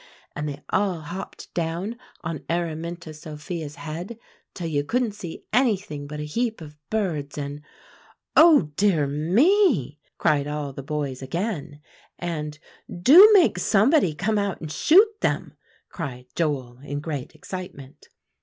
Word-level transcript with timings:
and 0.35 0.49
they 0.49 0.59
all 0.71 1.01
hopped 1.01 1.53
down 1.53 1.95
on 2.21 2.43
Araminta 2.49 3.13
Sophia's 3.13 3.75
head, 3.75 4.17
till 4.55 4.65
you 4.65 4.83
couldn't 4.83 5.11
see 5.11 5.45
anything 5.53 6.07
but 6.07 6.19
a 6.19 6.23
heap 6.23 6.59
of 6.59 6.75
birds, 6.89 7.37
and" 7.37 7.61
"Oh, 8.35 8.71
dear 8.77 9.05
me!" 9.05 9.99
cried 10.17 10.47
all 10.47 10.73
the 10.73 10.81
boys 10.81 11.21
again, 11.21 11.81
and, 12.17 12.57
"Do 12.91 13.29
make 13.33 13.59
somebody 13.59 14.15
come 14.15 14.39
out 14.39 14.59
and 14.59 14.71
shoot 14.71 15.21
them," 15.21 15.53
cried 15.89 16.25
Joel 16.35 16.79
in 16.79 16.99
great 16.99 17.35
excitement. 17.35 18.07